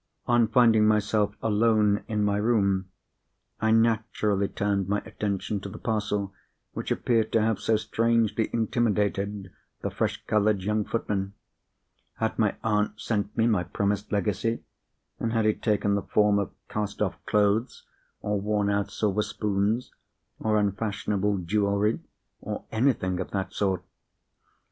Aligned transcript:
On 0.25 0.47
finding 0.47 0.87
myself 0.87 1.35
alone 1.43 2.03
in 2.07 2.23
my 2.23 2.37
room, 2.37 2.89
I 3.59 3.69
naturally 3.69 4.47
turned 4.47 4.87
my 4.89 4.97
attention 5.05 5.59
to 5.59 5.69
the 5.69 5.77
parcel 5.77 6.33
which 6.73 6.89
appeared 6.89 7.31
to 7.33 7.41
have 7.43 7.59
so 7.59 7.77
strangely 7.77 8.49
intimidated 8.51 9.51
the 9.81 9.91
fresh 9.91 10.25
coloured 10.25 10.63
young 10.63 10.85
footman. 10.85 11.35
Had 12.15 12.39
my 12.39 12.55
aunt 12.63 12.99
sent 12.99 13.37
me 13.37 13.45
my 13.45 13.63
promised 13.63 14.11
legacy? 14.11 14.63
and 15.19 15.33
had 15.33 15.45
it 15.45 15.61
taken 15.61 15.93
the 15.93 16.01
form 16.01 16.39
of 16.39 16.49
cast 16.67 16.99
off 17.03 17.23
clothes, 17.27 17.85
or 18.21 18.41
worn 18.41 18.71
out 18.71 18.89
silver 18.89 19.21
spoons, 19.21 19.91
or 20.39 20.57
unfashionable 20.57 21.37
jewellery, 21.45 21.99
or 22.41 22.65
anything 22.71 23.19
of 23.19 23.29
that 23.29 23.53
sort? 23.53 23.83